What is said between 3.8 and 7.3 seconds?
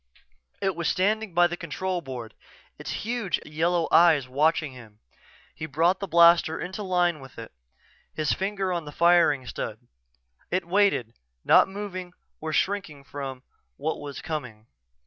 eyes watching him. He brought the blaster into line